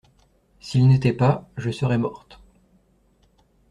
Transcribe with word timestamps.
S'il 0.59 0.87
n'était 0.87 1.13
pas, 1.13 1.47
je 1.57 1.69
serais 1.69 1.99
morte. 1.99 2.39